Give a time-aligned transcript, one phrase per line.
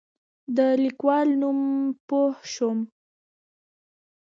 [0.55, 1.59] د لیکوال نوم
[2.07, 2.79] پوه شوم.